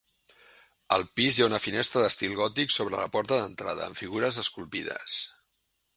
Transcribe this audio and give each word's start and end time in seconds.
Al 0.95 1.03
pis 1.19 1.37
hi 1.37 1.43
ha 1.43 1.49
una 1.49 1.59
finestra 1.65 2.03
d'estil 2.05 2.33
gòtic 2.41 2.73
sobre 2.77 2.99
la 3.03 3.07
porta 3.17 3.41
d'entrada, 3.43 3.87
amb 3.93 4.01
figures 4.03 4.41
esculpides. 4.45 5.23